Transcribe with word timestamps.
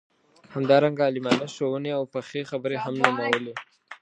همدارنګه 0.53 1.01
عالمانه 1.07 1.47
ښووني 1.55 1.91
او 1.97 2.03
پخې 2.13 2.41
خبرې 2.51 2.77
هم 2.83 2.93
نومولې. 3.01 3.53